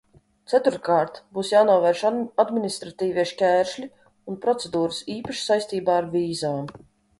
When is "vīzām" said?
6.19-6.77